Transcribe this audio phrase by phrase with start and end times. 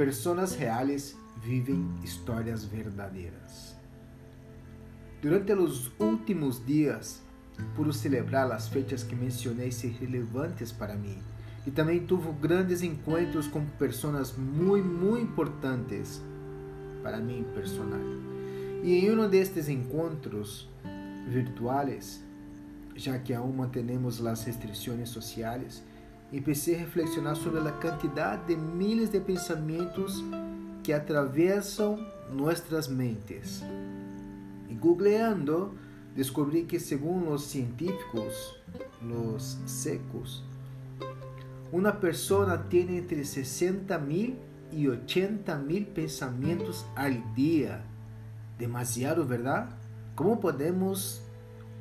[0.00, 1.14] Personas reales
[1.44, 3.76] viven histórias verdadeiras.
[5.20, 7.20] Durante os últimos dias,
[7.76, 11.18] pude celebrar as feitas que mencionei ser relevantes para mim
[11.66, 16.22] e também tive grandes encontros com pessoas muito, muito importantes
[17.02, 18.00] para mim personal.
[18.82, 20.66] E em um destes encontros
[21.28, 22.24] virtuais,
[22.96, 25.82] já que aún mantemos as restrições sociais,
[26.38, 30.22] comecei a reflexionar sobre a quantidade de milhares de pensamentos
[30.82, 31.98] que atravessam
[32.32, 33.64] nossas mentes.
[34.68, 35.74] E googleando,
[36.14, 38.54] descobri que, segundo os científicos,
[39.02, 40.44] os secos,
[41.72, 44.36] uma pessoa tem entre 60 mil
[44.70, 47.82] e 80 mil pensamentos ao dia.
[48.56, 49.74] Demasiado, verdade?
[50.14, 51.22] Como podemos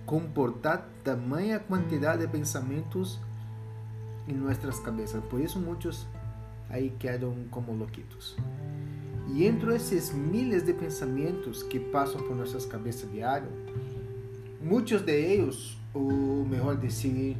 [0.05, 3.20] comportar tamanha quantidade de pensamentos
[4.29, 5.23] em nossas cabeças?
[5.25, 6.07] Por isso muitos
[6.70, 8.37] aí quedam como louquitos.
[9.27, 13.49] E entre esses milhares de pensamentos que passam por nossas cabeças diário,
[14.62, 17.37] muitos de eles, ou melhor dizer,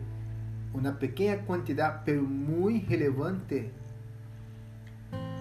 [0.74, 3.72] uma pequena quantidade, pero muito relevante,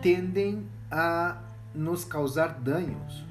[0.03, 1.43] tendem a
[1.75, 3.25] nos causar danos.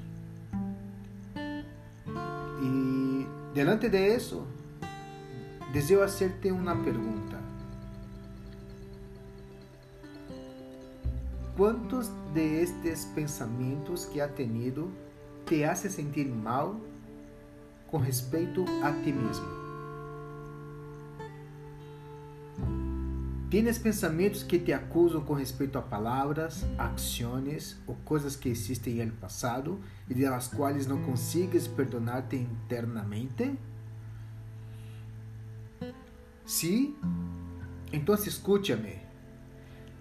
[2.62, 4.46] E delante de isso,
[5.72, 7.37] desejo hacerte uma pergunta.
[11.58, 14.88] ¿Cuántos de estos pensamientos que ha tenido
[15.44, 16.78] te hace sentir mal
[17.90, 19.44] com respeito a ti mesmo?
[23.50, 29.14] Tienes pensamentos que te acusam com respeito a palavras, ações ou coisas que existem no
[29.14, 33.58] passado e de las quais não consigues perdonar-te internamente?
[36.46, 36.94] Sim?
[37.92, 39.07] Então escúchame.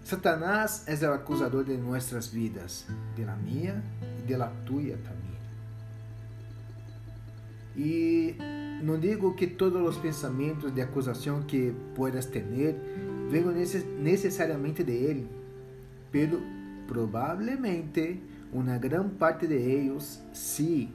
[0.07, 3.83] Satanás é o acusador de nossas vidas, de la minha
[4.17, 5.35] e de la tuya também.
[7.75, 8.37] E
[8.81, 12.45] não digo que todos os pensamentos de acusação que puedas ter
[13.29, 15.29] venham necessariamente de ele,
[16.09, 16.41] pero
[16.87, 20.89] provavelmente uma grande parte de eles sim.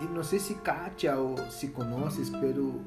[0.00, 2.80] E não sei se Katia ou se conheces, pero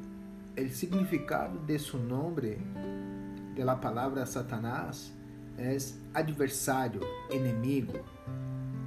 [0.58, 2.58] o significado de seu nome
[3.56, 5.12] de la palavra Satanás
[5.58, 7.02] es adversário,
[7.32, 8.00] inimigo.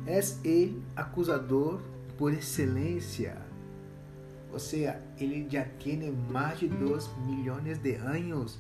[0.06, 1.80] Es el acusador
[2.18, 3.36] por excelência.
[4.52, 8.58] Ou seja, ele já tem mais de 2 milhões de anos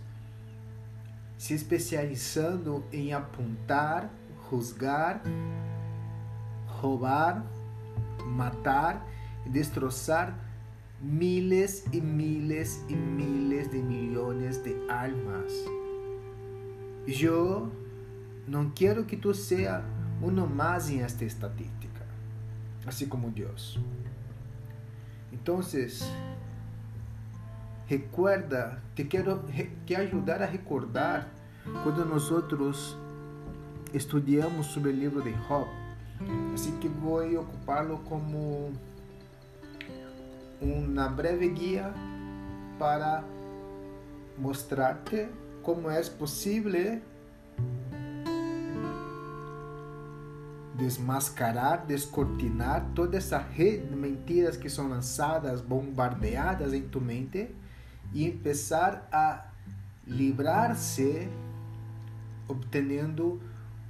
[1.38, 4.10] se especializando em apontar,
[4.50, 5.22] juzgar,
[6.66, 7.44] roubar,
[8.24, 9.06] matar
[9.44, 10.36] e destroçar
[11.00, 15.52] miles e miles e miles de milhões de almas.
[17.06, 17.70] Eu
[18.46, 19.84] não quero que tu seja
[20.22, 22.06] uno mais em esta estatística,
[22.86, 23.78] assim como Deus.
[25.32, 25.60] Então,
[27.86, 29.44] recuerda, te quero
[29.84, 31.28] que ajudar a recordar
[31.82, 32.30] quando nós
[33.92, 35.68] estudamos sobre o livro de Job.
[36.54, 38.72] Assim que vou ocupá-lo como
[40.60, 41.92] uma breve guia
[42.78, 43.22] para
[44.38, 45.28] mostrar-te
[45.64, 47.00] como é possível
[50.74, 57.48] desmascarar, descortinar toda essa rede de mentiras que são lançadas, bombardeadas em tu mente
[58.12, 59.46] e começar a
[60.06, 61.28] livrar-se,
[62.46, 63.40] obtendo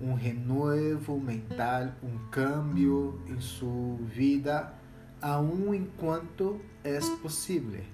[0.00, 4.72] um renovo mental, um câmbio em sua vida,
[5.20, 7.93] aun enquanto é possível.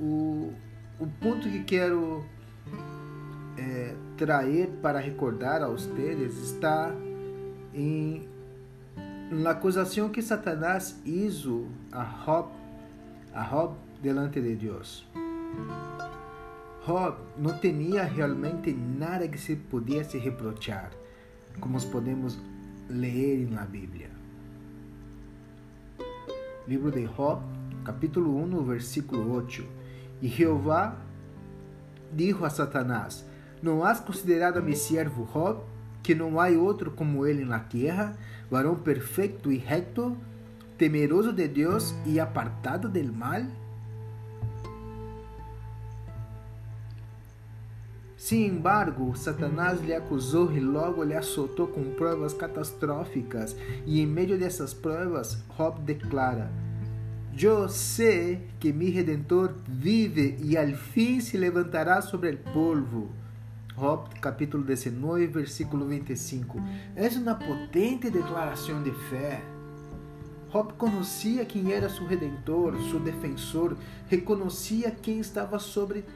[0.00, 0.52] O,
[0.98, 2.24] o ponto que quero
[3.58, 3.94] é,
[4.82, 6.94] para recordar a vocês está
[7.74, 8.28] em
[9.30, 12.48] na acusação que Satanás hizo a Job,
[13.34, 15.06] a Job delante de Deus.
[16.86, 20.92] Job não tinha realmente nada que se podia se reprochar,
[21.58, 22.38] como podemos
[22.88, 24.10] ler na Bíblia.
[26.68, 27.42] Livro de Job,
[27.84, 29.85] capítulo 1, versículo 8.
[30.20, 30.96] E Jeová
[32.12, 33.24] dijo a Satanás:
[33.62, 35.60] Não has considerado a mi siervo Job,
[36.02, 38.16] que não há outro como ele na terra,
[38.50, 40.16] varão perfeito e recto,
[40.78, 43.42] temeroso de Deus e apartado del mal?
[48.16, 53.54] Sin embargo, Satanás lhe acusou e logo lhe assoltou com provas catastróficas,
[53.84, 56.50] e em meio dessas provas, Job declara:
[57.38, 63.10] Eu sei que mi redentor vive e al fim se levantará sobre o polvo.
[63.76, 66.58] Job capítulo 19, versículo 25.
[66.94, 69.42] É uma potente declaração de fé.
[70.50, 73.76] Job conhecia quem era seu redentor, seu defensor,
[74.08, 76.06] reconhecia quem estava sobre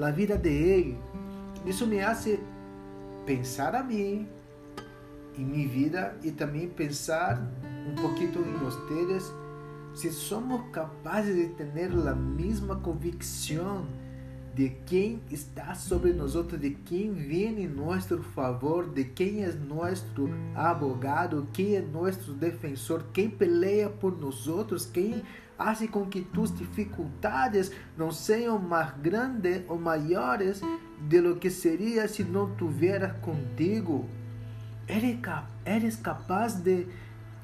[0.00, 0.98] a vida de ele.
[1.66, 2.38] Isso me hace
[3.26, 4.28] pensar a mim,
[5.36, 7.42] em minha vida e também pensar
[7.90, 9.41] um pouquinho em vocês,
[9.94, 13.86] se somos capazes de ter a mesma convicção
[14.54, 20.28] de quem está sobre nós, de quem vem em nosso favor, de quem é nosso
[20.54, 25.22] abogado, quem é nosso defensor, quem peleia por nós, quem
[25.56, 30.60] faz com que tus dificuldades não sejam mais grandes ou maiores
[31.08, 34.08] de lo que seria se não tivera contigo.
[35.64, 36.86] Eres capaz de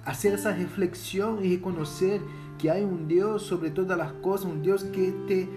[0.05, 2.21] fazer essa reflexão e reconhecer
[2.59, 5.49] que há um Deus sobre todas as coisas, um Deus que te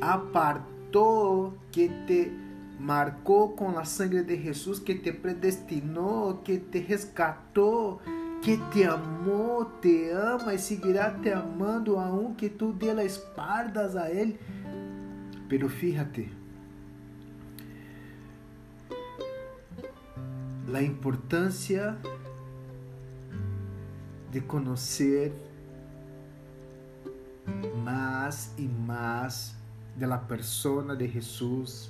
[0.00, 2.32] apartou que te
[2.78, 8.00] marcou com a sangue de Jesus, que te predestinou, que te resgatou,
[8.40, 13.96] que te amou, te ama e seguirá te amando aún que tu dê las espaldas
[13.96, 14.38] a Ele.
[15.48, 16.30] Pero fíjate,
[20.72, 21.96] a importância
[24.34, 25.32] de conhecer
[27.84, 29.54] mais e mais
[29.96, 31.88] de la persona de Jesús,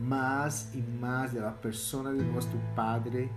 [0.00, 3.28] más y más de la persona de nuestro Padre,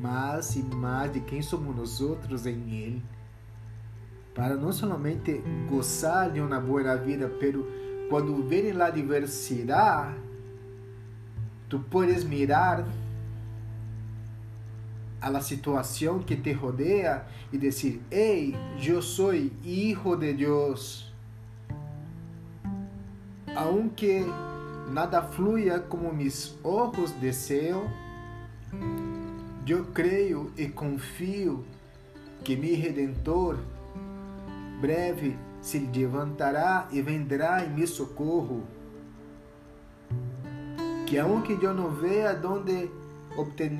[0.00, 3.02] más y más de quem somos nosotros em Ele,
[4.32, 7.66] para não somente gozar de uma boa vida, pero
[8.08, 10.14] quando verem a diversidade,
[11.68, 12.86] tu puedes mirar
[15.20, 15.40] a la
[16.26, 21.10] que te rodeia e dizer: Ei, eu sou hijo de Deus
[23.54, 24.24] aunque
[24.90, 27.90] nada fluya como mis ojos deseo,
[29.66, 31.64] eu creio e confio
[32.42, 33.58] que mi Redentor
[34.80, 38.64] breve se levantará e vendrá em meu socorro.
[41.06, 42.90] Que aunque eu não veja onde
[43.36, 43.70] obter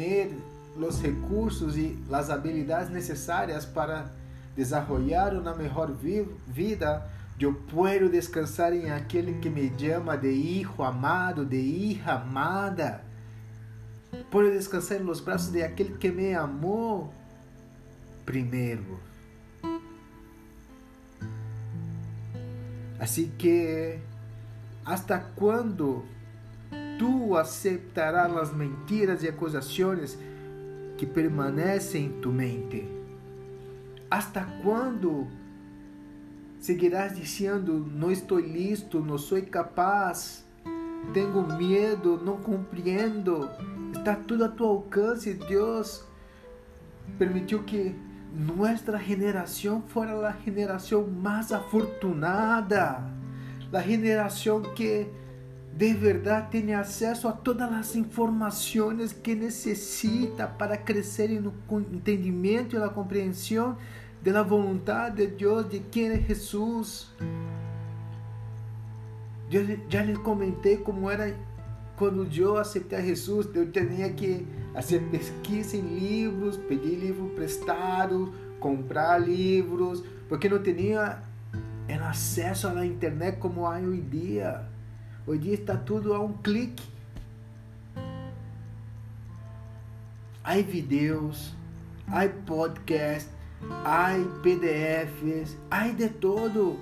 [0.76, 4.10] os recursos e as habilidades necessárias para
[4.56, 5.92] desenvolver uma melhor
[6.46, 13.02] vida, eu puedo descansar em aquele que me chama de hijo amado, de hija amada.
[14.30, 17.12] Puedo descansar nos braços de aquele que me amou
[18.26, 19.00] primeiro.
[22.98, 23.98] Assim que,
[24.84, 26.04] hasta quando
[26.98, 30.18] tu aceptarás as mentiras e acusações
[31.00, 32.86] que permanecem em tu mente?
[34.10, 35.26] Hasta quando
[36.60, 40.44] Seguirás dizendo: Não estou listo, não sou capaz,
[41.14, 43.48] tenho medo, não compreendo.
[43.94, 45.32] Está tudo a tu alcance.
[45.32, 46.04] Deus
[47.18, 47.94] permitiu que
[48.30, 53.02] nossa geração fosse a geração mais afortunada,
[53.72, 55.08] a geração que
[55.80, 61.54] de verdade tem acesso a todas as informações que necessita para crescer no
[61.90, 63.78] entendimento e na compreensão
[64.22, 67.10] de la voluntad de Dios, de quem é Jesus.
[69.50, 71.34] Eu já lhe comentei como era
[71.96, 78.34] quando eu aceitei a Jesus, eu tinha que fazer pesquisa em livros, pedir livro prestado,
[78.58, 81.22] comprar livros, porque não tinha
[82.06, 84.69] acesso à internet como há hoje dia.
[85.26, 86.82] Hoje dia está tudo a um clique.
[90.42, 91.54] Há vídeos,
[92.08, 93.28] há podcast,
[93.84, 96.80] ai PDFs, ai de todo.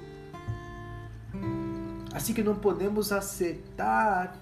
[2.14, 4.36] Assim que não podemos aceitar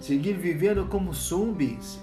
[0.00, 2.00] seguir vivendo como zumbis,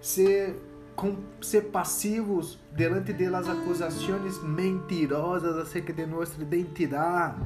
[0.00, 0.54] ser,
[0.94, 7.42] com, ser passivos diante das acusações mentirosas acerca de nossa identidade.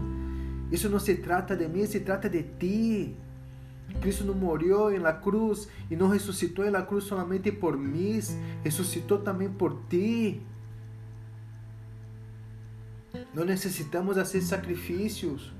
[0.70, 3.16] Isso não se trata de mim, se trata de ti.
[4.00, 8.20] Cristo não morreu em la cruz e não ressuscitou em la cruz solamente por mim,
[8.62, 10.42] ressuscitou também por ti.
[13.34, 15.52] Não necessitamos fazer sacrifícios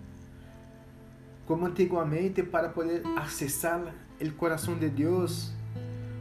[1.47, 5.51] como antigamente para poder acessar o coração de Deus.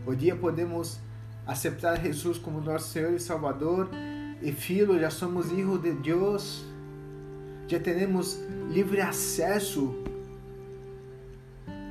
[0.06, 1.00] Hoje dia podemos
[1.46, 3.90] aceitar Jesus como nosso Senhor e Salvador
[4.42, 6.67] e filho, já somos hijos de Deus.
[7.68, 9.94] Já temos livre acesso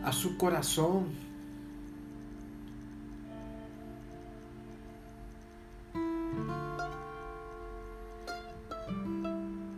[0.02, 1.09] a su corazón.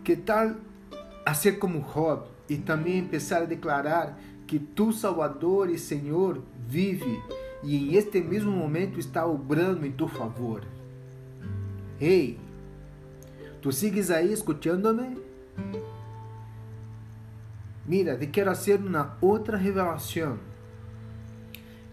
[0.05, 0.57] Que tal
[1.35, 7.21] ser como Job e também começar a declarar que tu Salvador e Senhor vive
[7.63, 10.63] e em este mesmo momento está obrando em tu favor?
[12.01, 12.39] Ei,
[13.61, 15.17] tu sigues aí escutando-me?
[17.89, 20.37] Mira, te quero fazer uma outra revelação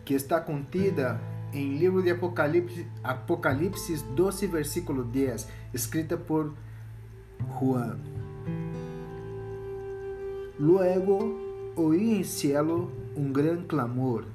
[0.03, 1.21] que está contida
[1.53, 6.53] em livro de Apocalipse, Apocalipse 12, versículo 10, escrita por
[7.53, 7.97] Juan.
[10.59, 14.25] Luego oí en cielo un gran clamor.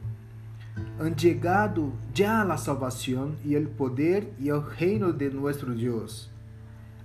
[0.98, 6.29] Han llegado ya la salvación y el poder y el reino de nuestro Dios.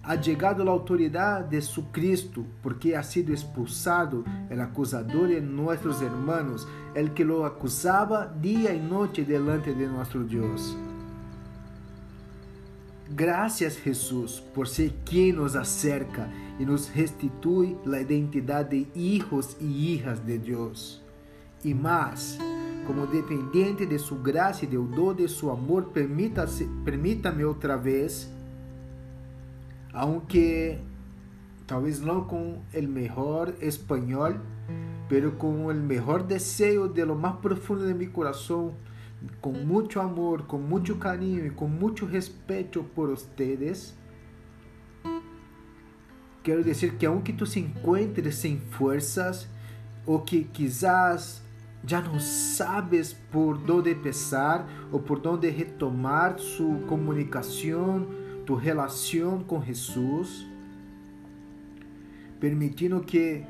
[0.08, 6.00] Ha llegado la autoridad de su Cristo, porque ha sido expulsado el acusador de nuestros
[6.02, 10.78] hermanos, el que lo acusaba día y noche delante de nuestro Dios.
[13.16, 16.28] Gracias Jesús por ser quien nos acerca
[16.60, 21.04] y nos restituye la identidad de hijos y hijas de Dios.
[21.64, 22.38] Y más,
[22.86, 28.32] como dependiente de su gracia y del don de su amor, permítame otra vez,
[29.96, 30.80] aunque
[31.66, 34.42] tal vez no con el mejor español,
[35.08, 38.74] pero con el mejor deseo de lo más profundo de mi corazón,
[39.40, 43.96] con mucho amor, con mucho cariño y con mucho respeto por ustedes,
[46.44, 49.48] quiero decir que aunque tú se encuentres sin fuerzas
[50.06, 51.42] o que quizás
[51.86, 59.64] ya no sabes por dónde empezar o por dónde retomar su comunicación, tu relación con
[59.64, 60.46] Jesús,
[62.40, 63.46] permitiendo que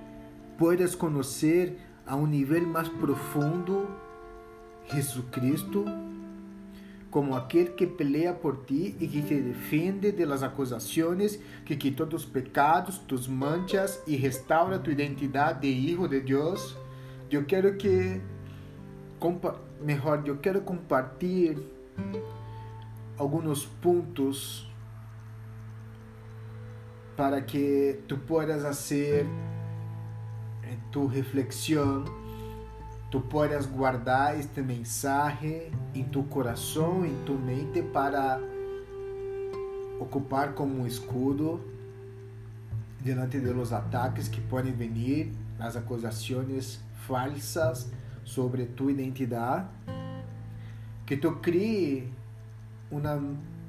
[0.58, 3.90] puedas conocer a un nivel más profundo
[4.88, 5.86] Jesucristo
[7.16, 12.06] como aquele que pelea por ti e que te defende de las acusações, que quitó
[12.08, 16.76] tus pecados, tus manchas e restaura tu identidade de hijo de Deus.
[17.32, 18.20] Eu quero que,
[19.82, 21.56] melhor, eu quero compartilhar
[23.18, 24.68] alguns pontos
[27.16, 29.26] para que tu puedas fazer
[30.92, 32.06] tu reflexão
[33.16, 38.40] tu puedas guardar este mensaje em tu coração, em tu mente para
[40.00, 41.62] ocupar como um escudo
[43.02, 47.90] diante de los ataques que podem venir, as acusações falsas
[48.24, 49.68] sobre tu identidade,
[51.06, 52.12] que tu crie
[52.92, 53.16] uma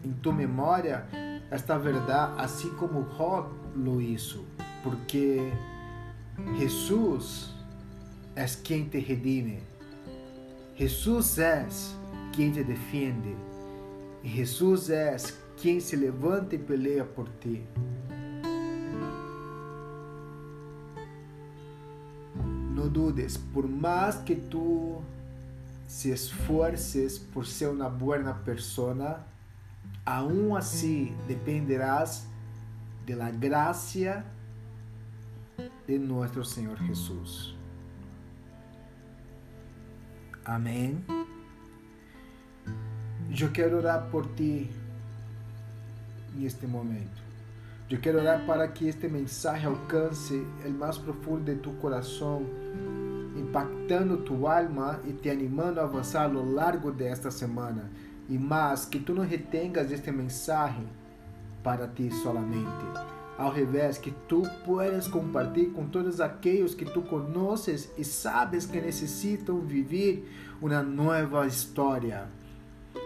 [0.02, 1.06] em tu memória
[1.50, 4.44] esta verdade, assim como Job lo hizo,
[4.82, 5.52] porque
[6.58, 7.54] Jesus
[8.34, 9.62] és quem te redime.
[10.76, 11.96] Jesus és
[12.32, 13.34] quem te defende.
[14.22, 17.66] E Jesus és quem se levanta e peleia por ti.
[22.74, 25.02] Não dudes, por mais que tu
[25.86, 29.24] se esforces por ser uma boa persona,
[30.06, 32.28] aún assim dependerás
[33.04, 34.24] de la gracia
[35.86, 37.54] de nuestro Senhor Jesus.
[40.44, 41.04] Amém.
[43.38, 44.70] Eu quero orar por ti
[46.34, 47.26] neste momento.
[47.90, 50.34] Eu quero orar para que este mensagem alcance
[50.64, 52.44] o mais profundo de tu coração,
[53.36, 57.90] impactando tu alma e te animando a avançar ao largo desta semana.
[58.28, 60.86] E mais, que tu não retengas este mensagem
[61.62, 62.66] para ti solamente.
[63.38, 68.80] Ao revés, que tu puedas compartilhar com todos aqueles que tu conheces e sabes que
[68.80, 70.26] necessitam viver
[70.60, 72.28] uma nova história,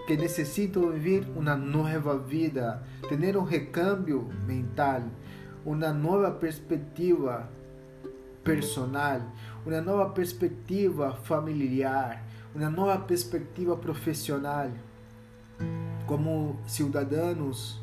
[0.06, 5.02] que necessitam viver uma nova vida, ter um recâmbio mental,
[5.64, 7.48] uma nova perspectiva
[8.44, 9.20] personal,
[9.66, 12.24] uma nova perspectiva familiar,
[12.54, 14.70] uma nova perspectiva profissional.
[16.10, 17.80] Como cidadãos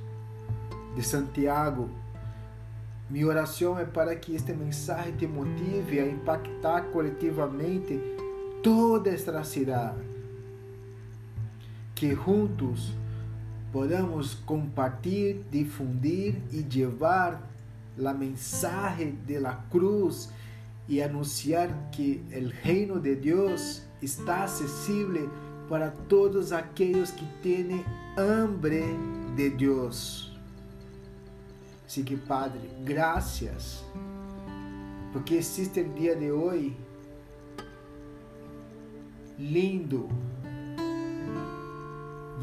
[0.98, 1.90] de Santiago,
[3.10, 7.98] minha oração é para que este mensagem te motive a impactar coletivamente
[8.62, 10.02] toda esta cidade.
[11.96, 12.92] Que juntos
[13.72, 17.42] podamos compartilhar, difundir e levar
[18.06, 20.30] a mensagem da cruz
[20.86, 25.30] e anunciar que o reino de Deus está acessível
[25.70, 27.86] para todos aqueles que têm
[28.18, 28.84] hambre
[29.36, 30.36] de Deus.
[31.86, 33.86] Así que, Padre, gracias,
[35.14, 36.76] porque existe el día de hoy
[39.38, 40.10] lindo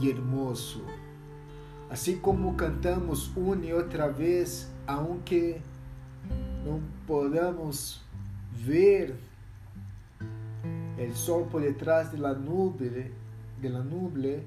[0.01, 0.83] e hermoso.
[1.91, 5.61] Assim como cantamos uma e outra vez, aunque
[6.65, 8.01] não podamos
[8.53, 9.15] ver
[10.97, 13.13] o sol por detrás de la nube,
[13.61, 14.43] de la nube,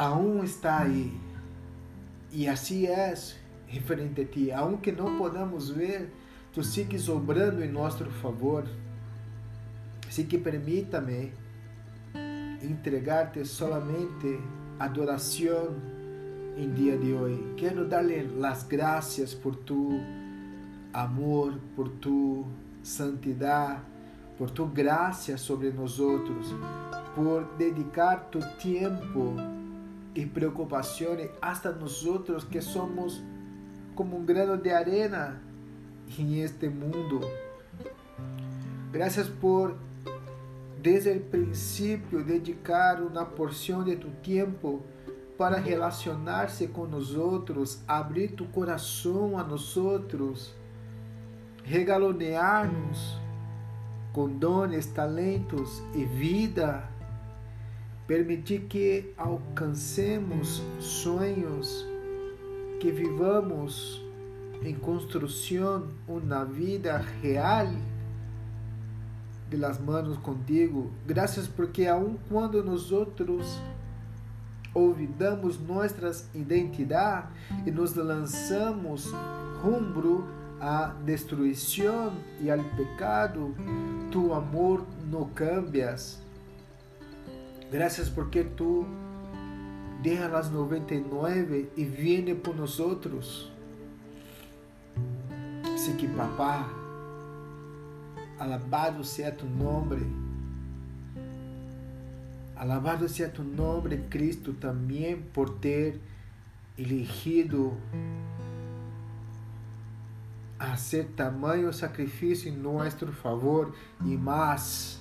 [0.00, 1.12] aún está aí.
[2.32, 3.14] E assim é
[3.66, 4.50] referente a ti.
[4.50, 6.10] Aunque não podamos ver,
[6.54, 8.64] tu sigues obrando em nosso favor.
[10.08, 11.32] Assim que permita-me
[12.62, 14.40] entregar-te solamente
[14.78, 15.76] adoração
[16.56, 17.54] em dia de hoje.
[17.58, 20.00] Quero dar-lhe as graças por tu
[20.94, 22.46] amor, por tu
[22.82, 23.82] santidade,
[24.38, 26.54] por tu graça sobre nós outros,
[27.14, 29.59] por dedicar tu tempo
[30.14, 33.22] e preocupação hasta nós outros que somos
[33.94, 35.40] como um grano de arena
[36.18, 37.20] em este mundo.
[38.92, 39.76] Graças por
[40.80, 44.82] desde o princípio dedicar uma porção de tu tempo
[45.36, 50.54] para relacionar-se com outros, abrir tu coração a nós outros,
[51.64, 53.18] regalonear-nos
[54.12, 56.89] com dones, talentos e vida,
[58.10, 61.86] permitir que alcancemos sonhos,
[62.80, 64.04] que vivamos
[64.64, 67.68] em construção uma vida real
[69.48, 70.90] de las manos contigo.
[71.06, 73.46] Graças porque aun quando nós outros
[74.74, 77.30] olvidamos nossas identidades
[77.64, 79.08] e nos lançamos
[79.62, 80.26] rumo
[80.60, 83.54] à destruição e ao pecado,
[84.10, 86.28] tu amor não cambias.
[87.70, 88.86] Graças porque tu
[90.02, 93.50] deja las 99 e viene por nós outros.
[95.74, 96.68] Así que papá,
[98.38, 100.30] alabado seja tu nome
[102.60, 105.98] Alabado sea tu nombre, Cristo, también por ter
[106.76, 107.72] elegido
[110.58, 115.00] hacer tamanho sacrifício em nosso favor e mais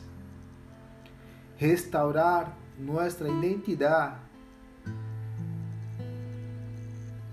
[1.60, 4.16] restaurar nossa identidade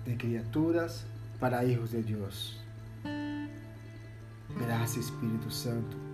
[0.05, 1.03] de criaturas
[1.39, 2.61] para hijos de Deus.
[4.59, 6.07] Graças, Espírito Santo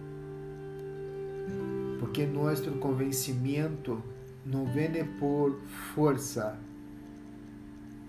[2.13, 4.03] porque nosso convencimento
[4.45, 5.57] não vem por
[5.95, 6.59] força,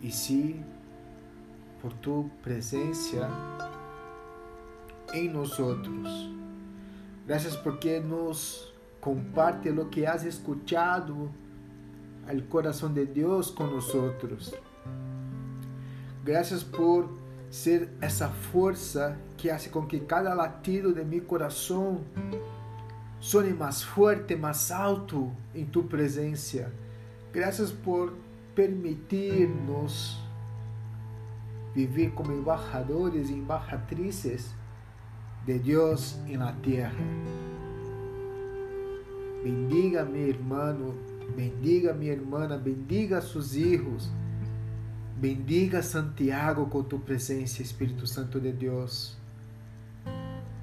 [0.03, 0.63] e sim
[1.81, 3.31] por tu presença
[5.15, 5.57] em nós.
[7.27, 8.74] Graças porque nos
[9.05, 11.31] comparte o que has escuchado
[12.27, 14.55] al coração de Deus com nós outros.
[16.25, 17.11] Graças por
[17.51, 22.01] ser essa força que hace com que cada latido de meu coração
[23.21, 26.71] Sone mais forte, mais alto em tu presença.
[27.33, 28.13] Graças por
[28.55, 30.19] permitir-nos
[31.75, 34.55] viver como embajadores e embajatrizes
[35.47, 37.54] de Deus na terra.
[39.45, 40.95] Bendiga meu irmão,
[41.37, 44.11] bendiga minha irmã, bendiga seus filhos.
[45.19, 49.19] Bendiga Santiago com tu presença, Espírito Santo de Deus.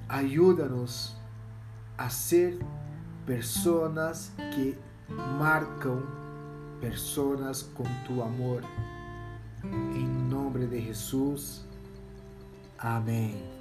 [0.08, 1.16] Ajuda-nos
[1.96, 2.58] a ser
[3.24, 4.76] personas que
[5.38, 6.02] marcam
[6.80, 8.64] personas com tu amor.
[9.94, 11.64] Em nome de Jesus.
[12.76, 13.51] Amém.